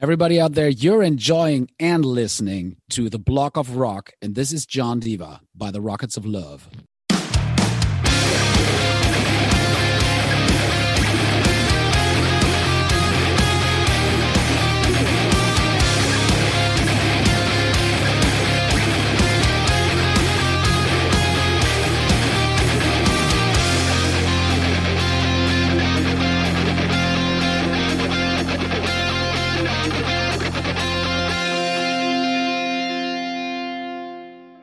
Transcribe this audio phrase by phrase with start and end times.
[0.00, 4.64] Everybody out there, you're enjoying and listening to The Blog of Rock, and this is
[4.64, 6.68] John Diva by the Rockets of Love.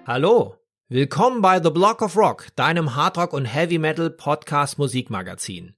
[0.08, 0.54] Hallo,
[0.88, 5.74] willkommen bei The Block of Rock, deinem Hardrock und Heavy Metal Podcast Musikmagazin.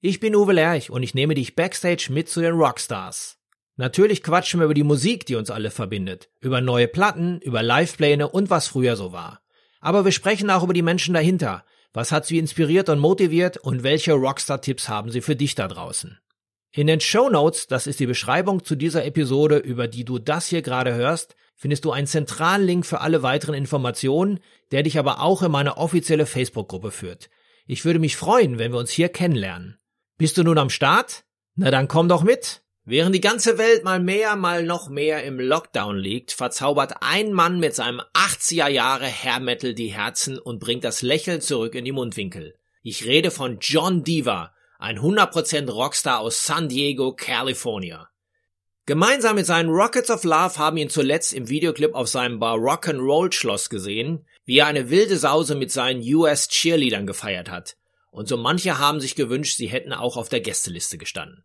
[0.00, 3.36] Ich bin Uwe Lerch und ich nehme dich backstage mit zu den Rockstars.
[3.74, 8.28] Natürlich quatschen wir über die Musik, die uns alle verbindet, über neue Platten, über Livepläne
[8.28, 9.40] und was früher so war.
[9.80, 11.64] Aber wir sprechen auch über die Menschen dahinter.
[11.92, 16.20] Was hat sie inspiriert und motiviert und welche Rockstar-Tipps haben sie für dich da draußen?
[16.70, 20.46] In den Show Notes, das ist die Beschreibung zu dieser Episode, über die du das
[20.46, 25.20] hier gerade hörst, findest du einen zentralen Link für alle weiteren Informationen, der dich aber
[25.20, 27.30] auch in meine offizielle Facebook-Gruppe führt.
[27.66, 29.78] Ich würde mich freuen, wenn wir uns hier kennenlernen.
[30.18, 31.24] Bist du nun am Start?
[31.54, 32.62] Na dann komm doch mit!
[32.86, 37.58] Während die ganze Welt mal mehr, mal noch mehr im Lockdown liegt, verzaubert ein Mann
[37.58, 41.92] mit seinem 80er Jahre Hair Metal die Herzen und bringt das Lächeln zurück in die
[41.92, 42.58] Mundwinkel.
[42.82, 48.10] Ich rede von John Diva, ein 100% Rockstar aus San Diego, California.
[48.86, 53.32] Gemeinsam mit seinen Rockets of Love haben ihn zuletzt im Videoclip auf seinem Bar Rock'n'Roll
[53.32, 57.78] Schloss gesehen, wie er eine wilde Sause mit seinen US Cheerleadern gefeiert hat.
[58.10, 61.44] Und so manche haben sich gewünscht, sie hätten auch auf der Gästeliste gestanden.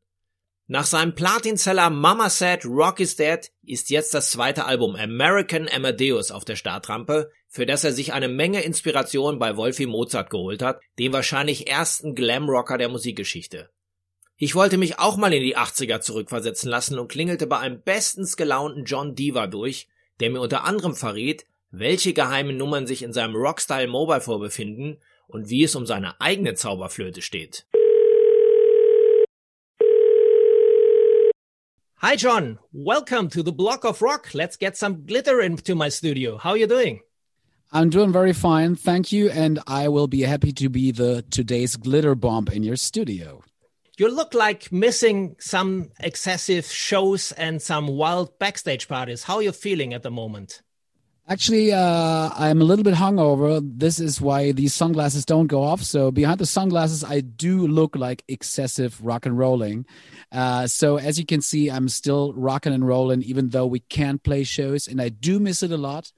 [0.67, 6.31] Nach seinem Platinseller Mama Said Rock is Dead ist jetzt das zweite Album American Amadeus
[6.31, 10.81] auf der Startrampe, für das er sich eine Menge Inspiration bei Wolfie Mozart geholt hat,
[10.99, 13.69] dem wahrscheinlich ersten Glamrocker der Musikgeschichte.
[14.41, 18.37] Ich wollte mich auch mal in die 80er zurückversetzen lassen und klingelte bei einem bestens
[18.37, 19.89] gelaunten John Diva durch,
[20.21, 25.49] der mir unter anderem verriet, welche geheimen Nummern sich in seinem Rockstyle Mobile vorbefinden und
[25.49, 27.65] wie es um seine eigene Zauberflöte steht.
[32.01, 34.33] Hi John, welcome to the Block of Rock.
[34.33, 36.37] Let's get some glitter into my studio.
[36.37, 37.01] How are you doing?
[37.73, 41.75] I'm doing very fine, thank you, and I will be happy to be the today's
[41.75, 43.43] glitter bomb in your studio
[43.99, 49.23] you look like missing some excessive shows and some wild backstage parties.
[49.23, 50.61] How are you feeling at the moment?
[51.31, 53.61] Actually, uh, I'm a little bit hungover.
[53.63, 55.83] This is why these sunglasses don't go off.
[55.83, 59.85] So behind the sunglasses, I do look like excessive rock and rolling.
[60.31, 64.23] Uh, so as you can see, I'm still rocking and rolling, even though we can't
[64.23, 66.11] play shows, and I do miss it a lot.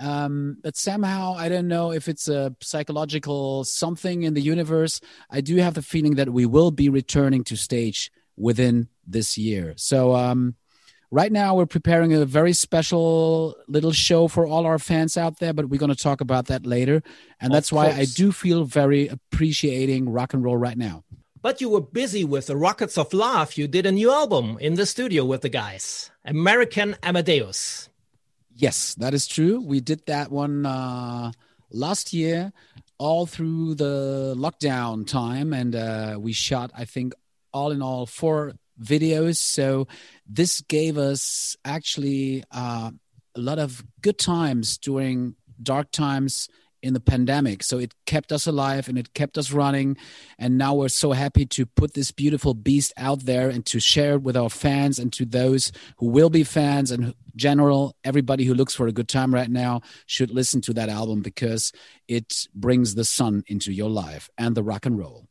[0.00, 5.00] Um, but somehow, I don't know if it's a psychological something in the universe.
[5.30, 9.74] I do have the feeling that we will be returning to stage within this year.
[9.76, 10.56] So, um,
[11.10, 15.52] right now, we're preparing a very special little show for all our fans out there,
[15.52, 17.02] but we're going to talk about that later.
[17.40, 21.04] And that's why I do feel very appreciating rock and roll right now.
[21.42, 23.56] But you were busy with the Rockets of Love.
[23.56, 27.88] You did a new album in the studio with the guys, American Amadeus.
[28.54, 29.60] Yes, that is true.
[29.60, 31.30] We did that one uh,
[31.70, 32.52] last year,
[32.98, 37.12] all through the lockdown time, and uh, we shot, I think,
[37.52, 39.36] all in all, four videos.
[39.36, 39.88] So
[40.26, 42.90] this gave us actually uh,
[43.34, 46.48] a lot of good times during dark times
[46.82, 47.62] in the pandemic.
[47.62, 49.96] So it kept us alive and it kept us running.
[50.38, 54.14] And now we're so happy to put this beautiful beast out there and to share
[54.14, 58.54] it with our fans and to those who will be fans and general everybody who
[58.54, 61.72] looks for a good time right now should listen to that album because
[62.08, 65.26] it brings the sun into your life and the rock and roll.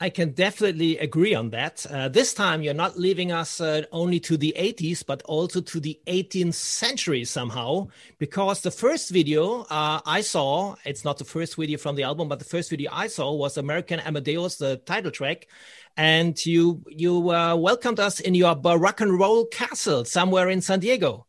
[0.00, 1.86] I can definitely agree on that.
[1.88, 5.78] Uh, this time, you're not leaving us uh, only to the 80s, but also to
[5.78, 7.86] the 18th century somehow.
[8.18, 12.28] Because the first video uh, I saw, it's not the first video from the album,
[12.28, 15.46] but the first video I saw was American Amadeus, the title track.
[15.96, 20.80] And you you uh, welcomed us in your rock and roll castle somewhere in San
[20.80, 21.26] Diego.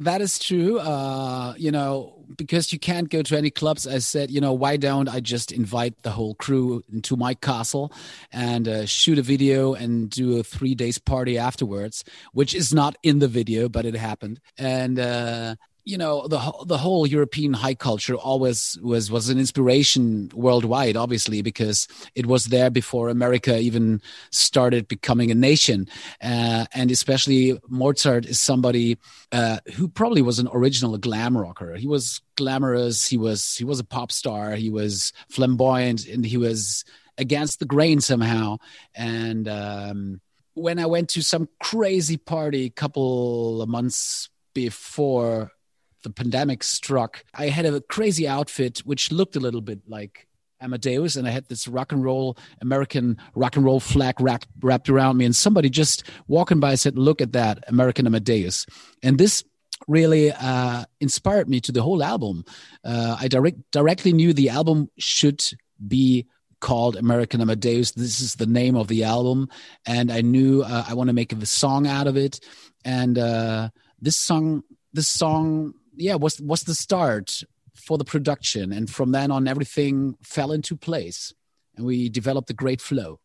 [0.00, 0.78] That is true.
[0.78, 4.78] Uh, you know, because you can't go to any clubs, I said, you know, why
[4.78, 7.92] don't I just invite the whole crew into my castle
[8.32, 12.02] and uh, shoot a video and do a three days party afterwards,
[12.32, 14.40] which is not in the video, but it happened.
[14.56, 20.30] And uh, you know the the whole European high culture always was was an inspiration
[20.34, 25.88] worldwide, obviously because it was there before America even started becoming a nation,
[26.22, 28.98] uh, and especially Mozart is somebody
[29.32, 31.76] uh, who probably was an original glam rocker.
[31.76, 33.06] He was glamorous.
[33.06, 34.54] He was he was a pop star.
[34.56, 36.84] He was flamboyant, and he was
[37.18, 38.58] against the grain somehow,
[38.94, 39.48] and.
[39.48, 40.20] Um,
[40.54, 45.52] when I went to some crazy party a couple of months before
[46.02, 50.26] the pandemic struck, I had a crazy outfit which looked a little bit like
[50.60, 54.90] Amadeus, and I had this rock and roll American rock and roll flag wrapped, wrapped
[54.90, 55.24] around me.
[55.24, 58.66] And somebody just walking by said, "Look at that American Amadeus,"
[59.02, 59.42] and this
[59.88, 62.44] really uh, inspired me to the whole album.
[62.84, 65.42] Uh, I direct, directly knew the album should
[65.86, 66.26] be
[66.60, 67.92] called American Amadeus.
[67.92, 69.48] This is the name of the album,
[69.86, 72.40] and I knew uh, I want to make a song out of it.
[72.84, 73.70] And uh,
[74.00, 74.62] this song,
[74.92, 77.42] this song, yeah, was was the start
[77.74, 81.32] for the production, and from then on, everything fell into place,
[81.76, 83.20] and we developed a great flow.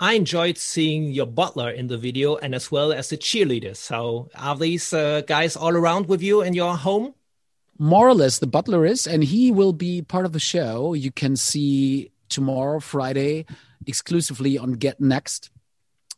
[0.00, 3.76] I enjoyed seeing your butler in the video and as well as the cheerleaders.
[3.76, 7.14] So, are these uh, guys all around with you in your home?
[7.80, 10.94] More or less, the butler is, and he will be part of the show.
[10.94, 13.46] You can see tomorrow, Friday,
[13.86, 15.50] exclusively on Get Next.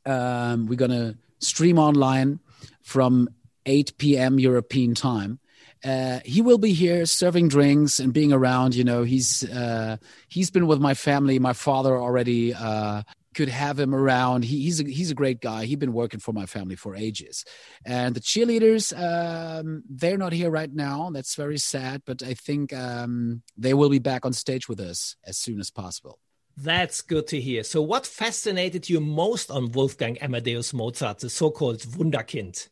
[0.04, 2.40] Um, we're going to stream online
[2.82, 3.28] from
[3.66, 4.38] 8 p.m.
[4.38, 5.38] European time.
[5.84, 8.74] Uh, he will be here serving drinks and being around.
[8.74, 9.96] You know, he's uh,
[10.28, 11.38] he's been with my family.
[11.38, 13.02] My father already uh,
[13.34, 14.44] could have him around.
[14.44, 15.64] He, he's a, he's a great guy.
[15.64, 17.44] He's been working for my family for ages.
[17.84, 21.10] And the cheerleaders, um, they're not here right now.
[21.10, 22.02] That's very sad.
[22.04, 25.70] But I think um, they will be back on stage with us as soon as
[25.70, 26.18] possible.
[26.56, 27.62] That's good to hear.
[27.62, 32.68] So, what fascinated you most on Wolfgang Amadeus Mozart, the so-called Wunderkind?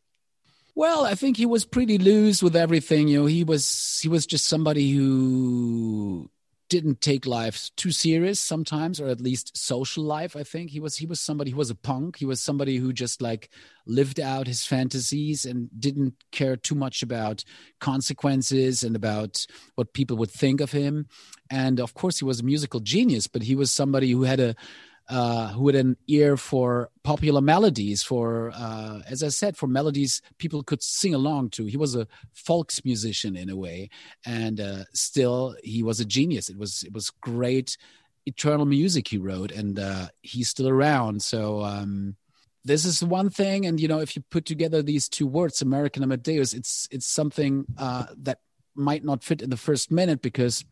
[0.79, 3.09] Well, I think he was pretty loose with everything.
[3.09, 6.31] You know, he was he was just somebody who
[6.69, 10.71] didn't take life too serious sometimes or at least social life i think.
[10.71, 12.19] He was he was somebody who was a punk.
[12.19, 13.51] He was somebody who just like
[13.87, 17.43] lived out his fantasies and didn't care too much about
[17.81, 21.09] consequences and about what people would think of him.
[21.51, 24.55] And of course he was a musical genius but he was somebody who had a
[25.09, 30.21] uh, who had an ear for popular melodies, for, uh, as I said, for melodies
[30.39, 31.65] people could sing along to.
[31.65, 33.89] He was a folks musician in a way,
[34.27, 36.49] and uh, still he was a genius.
[36.49, 37.77] It was it was great,
[38.27, 41.23] eternal music he wrote, and uh, he's still around.
[41.23, 41.63] So.
[41.63, 42.17] Um,
[42.65, 46.03] this is one thing, and you know, if you put together these two words, American
[46.03, 48.41] Amadeus, it's it's something uh, that
[48.75, 50.67] might not fit in the first minute because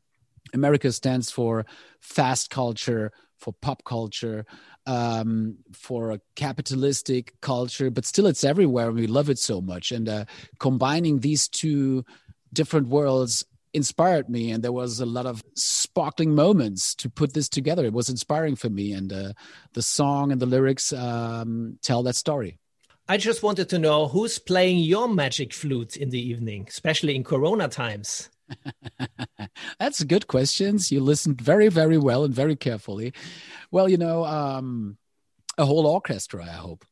[0.53, 1.67] America stands for
[2.01, 4.47] fast culture, for pop culture,
[4.87, 9.93] um, for a capitalistic culture, but still it's everywhere and we love it so much.
[9.93, 10.25] And uh,
[10.59, 12.05] combining these two
[12.53, 13.45] different worlds
[13.75, 17.85] inspired me and there was a lot of sparkling moments to put this together.
[17.85, 19.33] It was inspiring for me and uh,
[19.75, 22.59] the song and the lyrics um, tell that story.
[23.09, 27.23] I just wanted to know who's playing your magic flute in the evening especially in
[27.23, 28.31] corona times
[29.79, 30.93] That's good questions.
[30.93, 33.13] You listened very, very well and very carefully.
[33.71, 34.97] Well, you know, um,
[35.59, 36.85] a whole orchestra, I hope.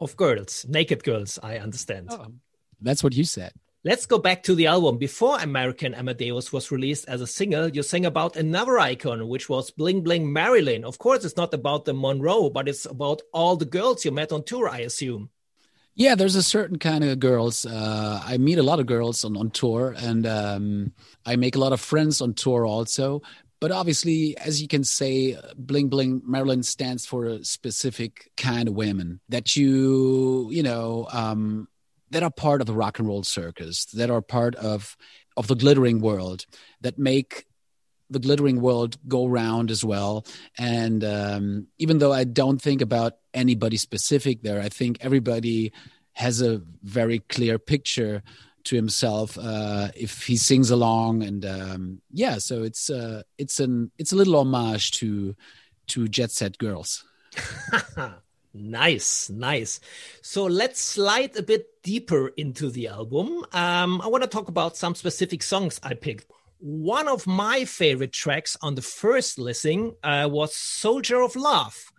[0.00, 2.08] Of girls, naked girls, I understand.
[2.10, 2.32] Oh,
[2.80, 3.52] that's what you said.
[3.82, 4.98] Let's go back to the album.
[4.98, 9.70] Before American Amadeus was released as a single, you sang about another icon, which was
[9.70, 10.84] Bling Bling Marilyn.
[10.84, 14.32] Of course, it's not about the Monroe, but it's about all the girls you met
[14.32, 15.30] on tour, I assume.
[15.94, 17.66] Yeah, there's a certain kind of girls.
[17.66, 20.92] Uh, I meet a lot of girls on, on tour, and um,
[21.26, 23.22] I make a lot of friends on tour also.
[23.60, 28.74] But obviously, as you can say, Bling Bling Marilyn stands for a specific kind of
[28.74, 31.68] women that you, you know, um,
[32.10, 34.96] that are part of the rock and roll circus, that are part of
[35.36, 36.46] of the glittering world,
[36.80, 37.44] that make
[38.10, 40.26] the glittering world go round as well.
[40.58, 45.72] And um, even though I don't think about anybody specific there, I think everybody
[46.12, 48.22] has a very clear picture
[48.64, 51.22] to himself uh, if he sings along.
[51.22, 55.34] And um, yeah, so it's uh, it's an it's a little homage to
[55.88, 57.04] to Jet Set Girls.
[58.52, 59.80] Nice, nice.
[60.22, 63.44] So let's slide a bit deeper into the album.
[63.52, 66.26] Um, I want to talk about some specific songs I picked.
[66.62, 71.90] One of my favorite tracks on the first listening uh, was Soldier of Love.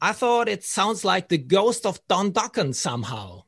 [0.00, 3.44] I thought it sounds like the ghost of Don Dokken somehow.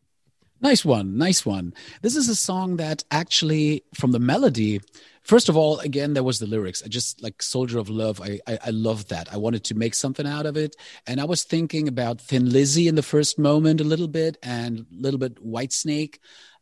[0.61, 1.75] Nice one, nice one.
[2.03, 4.81] This is a song that actually, from the melody,
[5.23, 6.85] first of all, again, there was the lyrics.
[6.85, 8.21] I just like Soldier of Love.
[8.21, 9.33] I, I, I love that.
[9.33, 12.87] I wanted to make something out of it, and I was thinking about Thin Lizzy
[12.87, 16.19] in the first moment a little bit, and a little bit Whitesnake,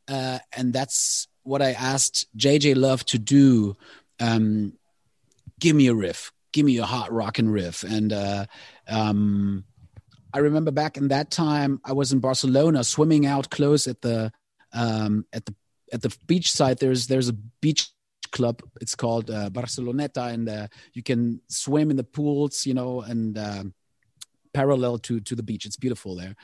[0.06, 3.76] uh, and that's what I asked JJ Love to do.
[4.20, 4.74] Um,
[5.58, 7.82] give me a riff, give me a hot rockin' riff.
[7.82, 8.46] And uh,
[8.86, 9.64] um,
[10.32, 14.30] I remember back in that time, I was in Barcelona swimming out close at the
[14.72, 15.54] um, at the
[15.92, 16.78] at the beach side.
[16.78, 17.88] There's there's a beach
[18.30, 18.60] club.
[18.80, 23.38] It's called uh, Barceloneta, and uh, you can swim in the pools, you know, and
[23.38, 23.64] uh,
[24.52, 25.64] parallel to to the beach.
[25.64, 26.36] It's beautiful there.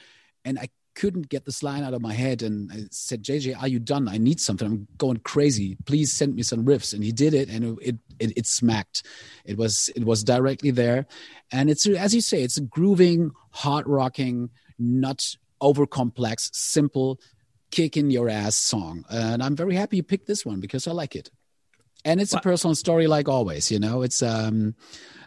[0.44, 2.42] and I couldn't get this line out of my head.
[2.42, 4.08] And I said, JJ, are you done?
[4.08, 4.66] I need something.
[4.66, 5.76] I'm going crazy.
[5.84, 6.94] Please send me some riffs.
[6.94, 9.04] And he did it, and it it, it smacked.
[9.44, 11.06] It was it was directly there,
[11.52, 17.20] and it's as you say, it's a grooving, hard rocking, not over complex, simple,
[17.70, 19.04] kick in your ass song.
[19.08, 21.30] And I'm very happy you picked this one because I like it.
[22.04, 22.40] And it's what?
[22.40, 23.70] a personal story, like always.
[23.70, 24.74] You know, it's um,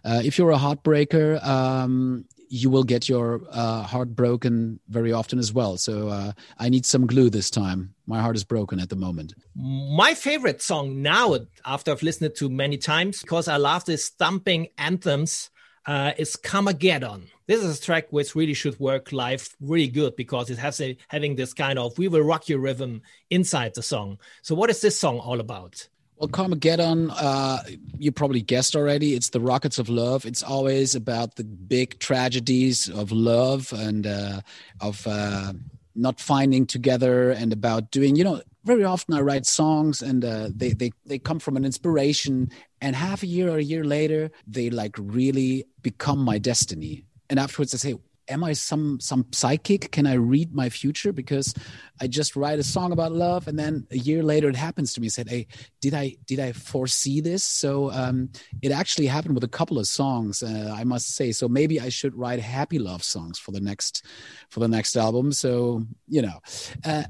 [0.05, 5.39] uh, if you're a heartbreaker, um, you will get your uh, heart broken very often
[5.39, 5.77] as well.
[5.77, 7.93] So uh, I need some glue this time.
[8.05, 9.33] My heart is broken at the moment.
[9.55, 14.69] My favorite song now, after I've listened to many times, because I love these thumping
[14.77, 15.49] anthems,
[15.87, 17.23] uh, is Carmageddon.
[17.47, 20.97] This is a track which really should work live really good because it has a,
[21.07, 24.19] having this kind of "We will rock your rhythm inside the song.
[24.41, 25.87] So, what is this song all about?
[26.17, 27.59] Well, Carmageddon, uh,
[27.99, 29.13] you probably guessed already.
[29.13, 30.25] It's the Rockets of Love.
[30.25, 34.41] It's always about the big tragedies of love and uh,
[34.81, 35.53] of uh,
[35.93, 40.49] not finding together and about doing, you know, very often I write songs and uh,
[40.55, 42.49] they, they, they come from an inspiration.
[42.81, 47.05] And half a year or a year later, they like really become my destiny.
[47.29, 47.95] And afterwards, I say,
[48.27, 49.91] am I some some psychic?
[49.91, 51.11] Can I read my future?
[51.11, 51.53] Because
[51.99, 55.01] I just write a song about love, and then a year later it happens to
[55.01, 55.07] me.
[55.07, 55.47] I said, "Hey,
[55.81, 58.29] did I did I foresee this?" So um,
[58.61, 61.31] it actually happened with a couple of songs, uh, I must say.
[61.31, 64.05] So maybe I should write happy love songs for the next
[64.49, 65.31] for the next album.
[65.31, 66.39] So you know,
[66.85, 67.03] uh,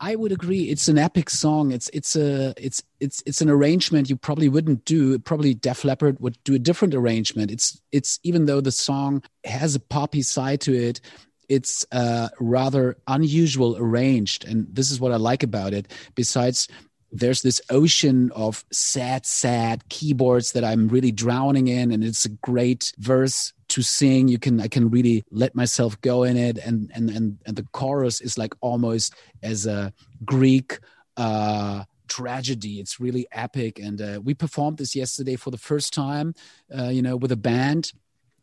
[0.00, 0.64] I would agree.
[0.64, 1.72] It's an epic song.
[1.72, 5.18] It's it's a it's it's it's an arrangement you probably wouldn't do.
[5.18, 7.50] Probably Def Leppard would do a different arrangement.
[7.50, 11.00] It's it's even though the song has a poppy side to it,
[11.48, 15.90] it's uh, rather unusual arranged, and this is what I like about it.
[16.14, 16.68] Besides
[17.12, 22.30] there's this ocean of sad, sad keyboards that I'm really drowning in, and it's a
[22.30, 26.92] great verse to sing you can i can really let myself go in it and
[26.94, 29.12] and and, and the chorus is like almost
[29.42, 29.92] as a
[30.24, 30.78] greek
[31.16, 36.34] uh tragedy it's really epic and uh, we performed this yesterday for the first time
[36.78, 37.90] uh, you know with a band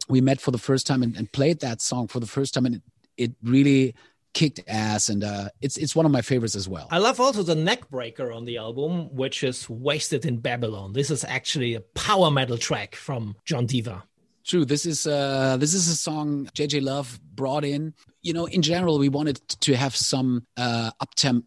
[0.10, 2.66] we met for the first time and, and played that song for the first time
[2.66, 2.82] and it,
[3.16, 3.96] it really
[4.34, 6.88] kicked ass and uh, it's it's one of my favorites as well.
[6.90, 10.94] I love also the neck breaker on the album, which is Wasted in Babylon.
[10.94, 14.04] This is actually a power metal track from John Diva.
[14.44, 14.66] True.
[14.66, 17.94] This is uh, this is a song JJ Love brought in.
[18.24, 20.92] You know, in general, we wanted to have some uh,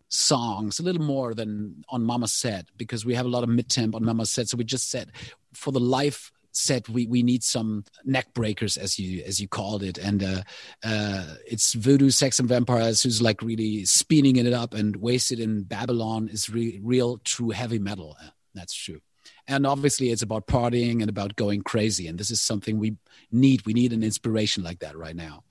[0.09, 3.69] songs, a little more than on Mama Said, because we have a lot of mid
[3.69, 4.49] temp on Mama Said.
[4.49, 5.11] So we just said
[5.53, 9.83] for the live set we we need some neck breakers as you as you called
[9.83, 10.43] it and uh,
[10.85, 15.65] uh, it's voodoo sex and vampires who's like really speeding it up and wasted in
[15.65, 18.17] babylon is re- real true heavy metal
[18.55, 19.01] that's true
[19.47, 22.07] and obviously it's about partying and about going crazy.
[22.09, 22.97] And this is something we
[23.31, 23.65] need.
[23.67, 25.43] We need an inspiration like that right now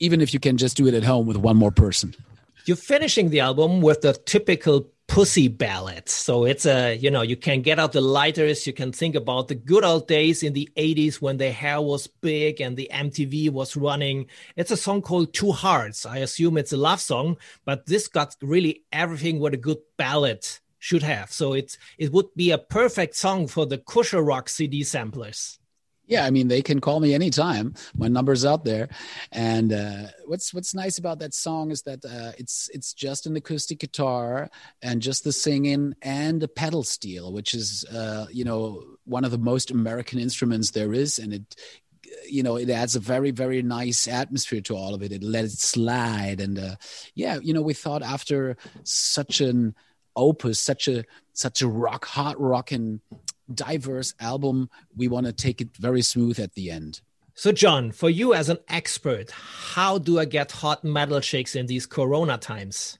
[0.00, 2.14] even if you can just do it at home with one more person.
[2.64, 6.08] You're finishing the album with the typical pussy ballad.
[6.08, 8.66] So it's a you know you can get out the lighters.
[8.66, 12.08] You can think about the good old days in the 80s when the hair was
[12.08, 14.26] big and the mtv was running.
[14.56, 16.04] It's a song called two hearts.
[16.04, 20.44] I assume it's a love song but this got really everything what a good ballad
[20.86, 21.32] should have.
[21.32, 25.58] So it's it would be a perfect song for the Kuschelrock CD samplers.
[26.06, 27.74] Yeah, I mean they can call me anytime.
[27.96, 28.88] My number's out there,
[29.32, 33.34] and uh, what's what's nice about that song is that uh, it's it's just an
[33.34, 34.48] acoustic guitar
[34.80, 39.32] and just the singing and the pedal steel, which is uh, you know one of
[39.32, 41.56] the most American instruments there is, and it
[42.28, 45.10] you know it adds a very very nice atmosphere to all of it.
[45.10, 46.76] It lets it slide, and uh,
[47.16, 49.74] yeah, you know we thought after such an
[50.16, 53.00] opus, such a such a rock, hard rock and
[53.52, 57.00] diverse album, we want to take it very smooth at the end.
[57.34, 61.66] So, John, for you as an expert, how do I get hot metal shakes in
[61.66, 62.98] these Corona times?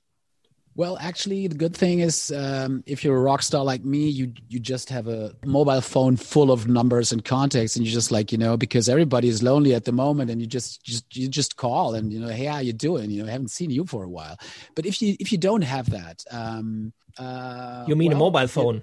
[0.75, 4.35] Well, actually, the good thing is, um, if you're a rock star like me, you
[4.47, 8.31] you just have a mobile phone full of numbers and contacts, and you just like
[8.31, 11.57] you know because everybody is lonely at the moment, and you just just you just
[11.57, 13.11] call and you know, hey, how you doing?
[13.11, 14.37] You know, I haven't seen you for a while.
[14.75, 18.49] But if you if you don't have that, um, uh, you mean well, a mobile
[18.49, 18.83] phone?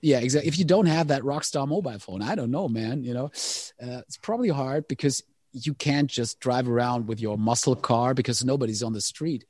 [0.00, 0.48] yeah, exactly.
[0.48, 3.04] If you don't have that Rockstar mobile phone, I don't know, man.
[3.04, 7.76] You know, uh, it's probably hard because you can't just drive around with your muscle
[7.76, 9.44] car because nobody's on the street.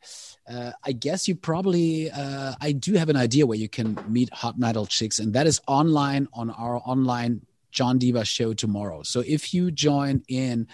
[0.48, 4.32] Uh, I guess you probably, uh, I do have an idea where you can meet
[4.32, 7.40] hot metal chicks, and that is online on our online
[7.72, 9.02] John Diva show tomorrow.
[9.02, 10.68] So if you join in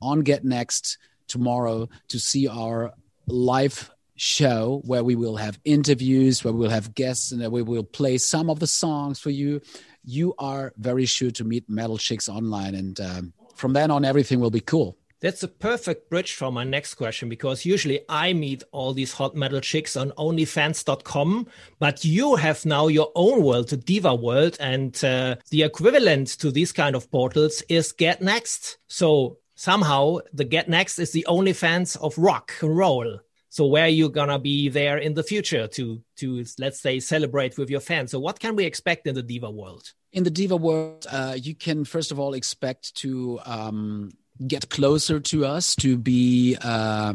[0.00, 2.92] on Get Next tomorrow to see our
[3.26, 8.18] live show where we will have interviews, where we'll have guests, and we will play
[8.18, 9.60] some of the songs for you.
[10.04, 14.40] You are very sure to meet metal chicks online, and um, from then on, everything
[14.40, 14.96] will be cool.
[15.20, 19.34] That's a perfect bridge for my next question because usually I meet all these hot
[19.34, 21.46] metal chicks on OnlyFans.com,
[21.78, 26.50] but you have now your own world, the Diva World, and uh, the equivalent to
[26.50, 28.76] these kind of portals is Get Next.
[28.88, 33.20] So somehow the Get Next is the OnlyFans of rock and roll.
[33.56, 37.56] So where you're you gonna be there in the future to to let's say celebrate
[37.56, 38.10] with your fans?
[38.10, 39.94] So what can we expect in the Diva World?
[40.12, 43.40] In the Diva World, uh, you can first of all expect to.
[43.46, 44.10] Um,
[44.46, 47.14] get closer to us, to be uh,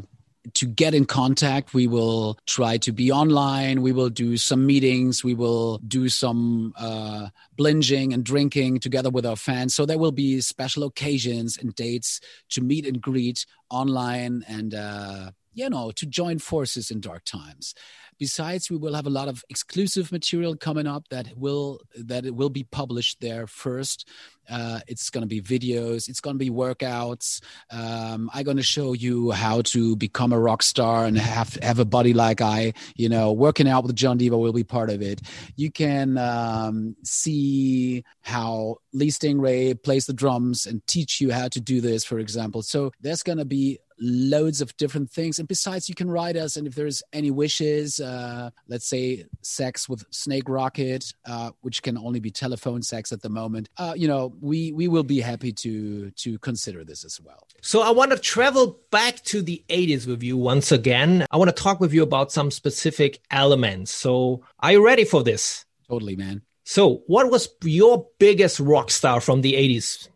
[0.56, 1.76] to get in contact.
[1.76, 3.84] We will try to be online.
[3.84, 5.24] We will do some meetings.
[5.24, 7.28] We will do some uh,
[7.60, 9.76] blinging and drinking together with our fans.
[9.76, 12.20] So there will be special occasions and dates
[12.50, 14.74] to meet and greet online and.
[14.74, 17.74] Uh, you know, to join forces in dark times.
[18.22, 22.36] Besides, we will have a lot of exclusive material coming up that will that it
[22.36, 24.08] will be published there first.
[24.48, 26.08] Uh, it's going to be videos.
[26.08, 27.42] It's going to be workouts.
[27.72, 31.80] Um, I'm going to show you how to become a rock star and have have
[31.80, 32.74] a body like I.
[32.96, 35.22] You know, working out with John Diva will be part of it.
[35.56, 41.60] You can um, see how Lee Stingray plays the drums and teach you how to
[41.60, 42.62] do this, for example.
[42.62, 45.40] So there's going to be loads of different things.
[45.40, 49.88] And besides, you can write us, and if there's any wishes, uh, let's say sex
[49.88, 54.08] with Snake Rocket, uh, which can only be telephone sex at the moment, uh, you
[54.08, 57.48] know, we we will be happy to to consider this as well.
[57.62, 61.26] So I want to travel back to the 80s with you once again.
[61.32, 63.94] I want to talk with you about some specific elements.
[63.94, 65.66] So are you ready for this?
[65.88, 66.42] Totally, man.
[66.64, 70.08] So, what was your biggest rock star from the 80s?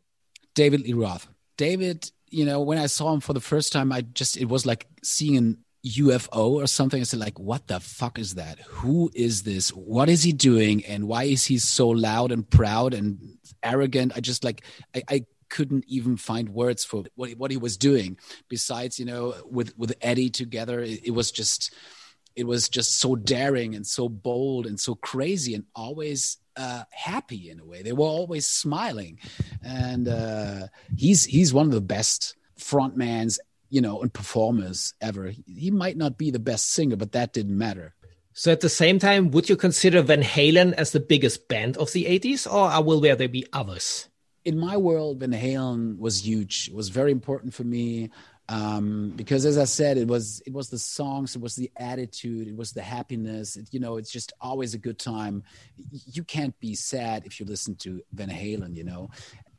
[0.54, 1.27] David Lee Roth.
[1.58, 4.65] David you know, when I saw him for the first time, I just it was
[4.65, 7.00] like seeing an UFO or something.
[7.00, 8.60] I said, like, what the fuck is that?
[8.62, 9.70] Who is this?
[9.70, 10.84] What is he doing?
[10.86, 14.13] And why is he so loud and proud and arrogant?
[14.15, 14.63] I just like
[14.96, 18.17] I, I couldn't even find words for what what he was doing.
[18.50, 21.74] Besides, you know, with with Eddie together, it, it was just
[22.36, 27.50] it was just so daring and so bold and so crazy and always uh, happy
[27.50, 27.81] in a way.
[27.81, 29.19] They were always smiling,
[29.63, 35.32] and uh, he's he's one of the best frontmans, you know, and performers ever.
[35.45, 37.93] He might not be the best singer, but that didn't matter.
[38.34, 41.93] So at the same time, would you consider Van Halen as the biggest band of
[41.93, 44.10] the 80s, or will there be others?
[44.43, 46.67] In my world, Van Halen was huge.
[46.67, 48.10] It was very important for me
[48.47, 52.47] um, because as I said, it was it was the songs, it was the attitude,
[52.47, 53.55] it was the happiness.
[53.55, 55.43] It, you know, it's just always a good time.
[56.05, 58.75] You can't be sad if you listen to Van Halen.
[58.75, 59.10] You know,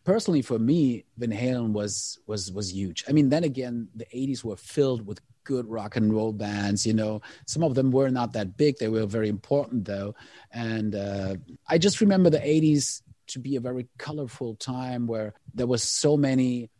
[0.05, 3.05] personally for me, Van Halen was was was huge.
[3.09, 6.87] I mean, then again, the '80s were filled with good rock and roll bands.
[6.87, 10.15] You know, some of them were not that big; they were very important though.
[10.53, 11.37] And uh,
[11.69, 16.17] I just remember the '80s to be a very colorful time where there was so
[16.17, 16.71] many.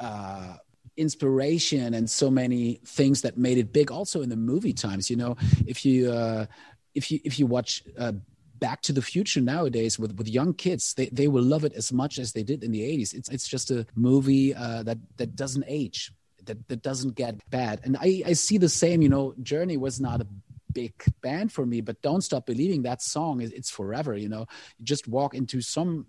[0.00, 0.56] Uh,
[0.96, 5.16] inspiration and so many things that made it big also in the movie times you
[5.16, 6.46] know if you uh
[6.94, 8.12] if you if you watch uh
[8.60, 11.92] Back to the Future nowadays with, with young kids, they, they will love it as
[11.92, 13.12] much as they did in the 80s.
[13.12, 16.12] It's, it's just a movie uh, that, that doesn't age,
[16.44, 17.80] that, that doesn't get bad.
[17.84, 20.26] And I, I see the same, you know, Journey was not a
[20.72, 24.46] big band for me, but Don't Stop Believing, that song, is it's forever, you know.
[24.78, 26.06] You just walk into some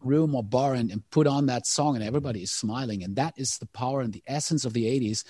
[0.00, 3.02] room or bar and, and put on that song and everybody is smiling.
[3.02, 5.24] And that is the power and the essence of the 80s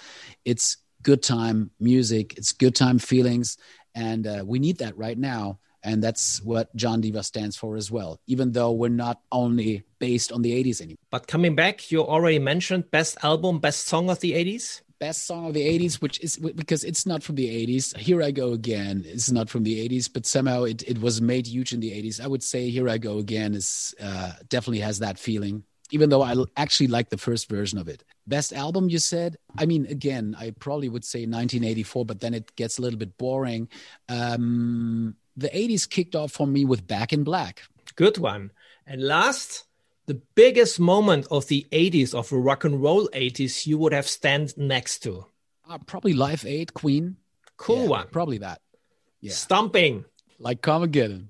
[0.44, 2.36] it's good time music.
[2.36, 3.56] It's good time feelings.
[3.94, 5.60] And uh, we need that right now.
[5.84, 10.32] And that's what john diva stands for as well even though we're not only based
[10.32, 10.98] on the 80s anymore.
[11.08, 15.46] But coming back you already mentioned best album best song of the 80s best song
[15.46, 19.04] of the 80s which is because it's not from the 80s here i go again
[19.06, 22.20] it's not from the 80s but somehow it, it was made huge in the 80s
[22.20, 26.22] i would say here i go again is uh, definitely has that feeling even though
[26.22, 28.04] i actually like the first version of it.
[28.26, 29.36] Best album you said?
[29.56, 33.16] I mean again i probably would say 1984 but then it gets a little bit
[33.18, 33.68] boring.
[34.08, 37.62] Um, the 80s kicked off for me with back in black.
[37.94, 38.50] Good one.
[38.86, 39.64] And last
[40.08, 44.08] the biggest moment of the 80s of the rock and roll 80s you would have
[44.08, 45.26] stand next to.
[45.68, 47.18] Uh, probably live aid queen.
[47.58, 48.06] Cool yeah, one.
[48.10, 48.62] probably that.
[49.20, 49.32] Yeah.
[49.32, 50.06] Stomping.
[50.38, 51.26] Like Carmageddon.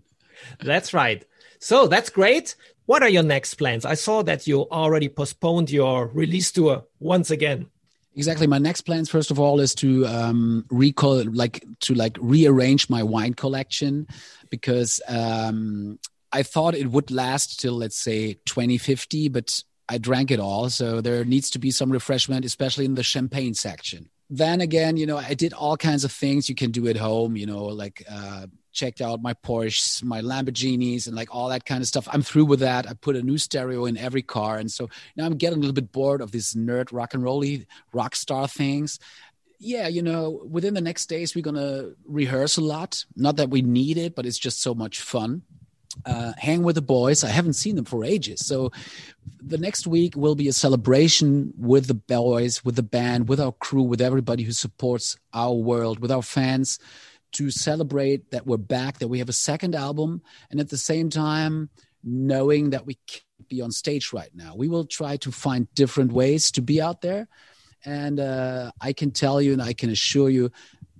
[0.60, 1.24] that's right.
[1.58, 2.54] So that's great.
[2.86, 3.84] What are your next plans?
[3.84, 7.66] I saw that you already postponed your release tour once again.
[8.14, 8.46] Exactly.
[8.46, 13.02] My next plans first of all is to um recall like to like rearrange my
[13.02, 14.06] wine collection
[14.50, 15.98] because um
[16.32, 20.68] I thought it would last till let's say 2050, but I drank it all.
[20.68, 24.10] So there needs to be some refreshment, especially in the champagne section.
[24.30, 27.34] Then again, you know, I did all kinds of things you can do at home,
[27.34, 31.80] you know, like uh, checked out my Porsches, my Lamborghinis, and like all that kind
[31.80, 32.06] of stuff.
[32.12, 32.86] I'm through with that.
[32.86, 35.72] I put a new stereo in every car, and so now I'm getting a little
[35.72, 38.98] bit bored of these nerd rock and rolly rock star things.
[39.58, 43.06] Yeah, you know, within the next days we're gonna rehearse a lot.
[43.16, 45.42] Not that we need it, but it's just so much fun.
[46.04, 47.24] Uh, hang with the boys.
[47.24, 48.70] I haven't seen them for ages, so
[49.42, 53.52] the next week will be a celebration with the boys, with the band, with our
[53.52, 56.78] crew, with everybody who supports our world, with our fans
[57.32, 61.10] to celebrate that we're back, that we have a second album, and at the same
[61.10, 61.68] time,
[62.02, 64.54] knowing that we can't be on stage right now.
[64.56, 67.28] We will try to find different ways to be out there.
[67.84, 70.50] And uh, I can tell you and I can assure you,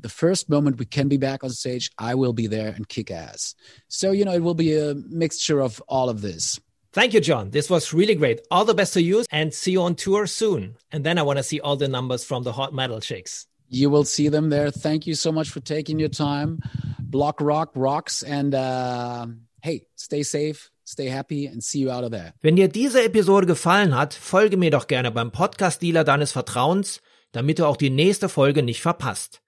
[0.00, 3.11] the first moment we can be back on stage, I will be there and kick
[3.11, 3.54] ass.
[3.88, 6.61] So, you know, it will be a mixture of all of this.
[6.92, 7.50] Thank you, John.
[7.50, 8.40] This was really great.
[8.50, 10.76] All the best to you and see you on tour soon.
[10.90, 13.46] And then I want to see all the numbers from the hot metal chicks.
[13.68, 14.70] You will see them there.
[14.70, 16.61] Thank you so much for taking your time.
[16.98, 18.22] Blog Rock rocks.
[18.22, 19.26] And uh,
[19.61, 22.32] hey, stay safe, stay happy, and see you out of there.
[22.40, 27.58] Wenn dir diese Episode gefallen hat, folge mir doch gerne beim Podcast-Dealer deines Vertrauens, damit
[27.58, 29.42] du auch die nächste Folge nicht verpasst.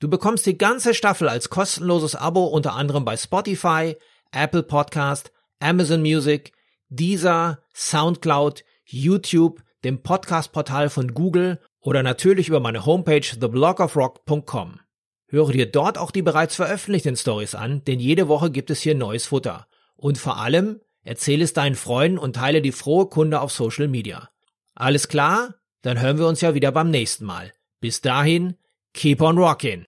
[0.00, 3.96] Du bekommst die ganze Staffel als kostenloses Abo unter anderem bei Spotify,
[4.30, 6.52] Apple Podcast, Amazon Music,
[6.88, 14.80] Deezer, Soundcloud, YouTube, dem Podcast-Portal von Google oder natürlich über meine Homepage theblogofrock.com.
[15.26, 18.94] Höre dir dort auch die bereits veröffentlichten Stories an, denn jede Woche gibt es hier
[18.94, 19.66] neues Futter.
[19.96, 24.30] Und vor allem, erzähle es deinen Freunden und teile die frohe Kunde auf Social Media.
[24.74, 25.54] Alles klar?
[25.82, 27.52] Dann hören wir uns ja wieder beim nächsten Mal.
[27.80, 28.56] Bis dahin,
[28.94, 29.87] keep on rocking!